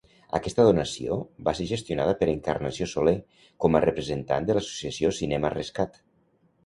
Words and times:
Aquesta 0.37 0.63
donació 0.67 1.17
va 1.49 1.53
ser 1.59 1.67
gestionada 1.71 2.15
per 2.21 2.29
Encarnació 2.33 2.87
Soler 2.95 3.15
com 3.67 3.77
a 3.77 3.83
representant 3.89 4.49
de 4.49 4.57
l'associació 4.59 5.13
Cinema 5.19 5.53
Rescat. 5.59 6.01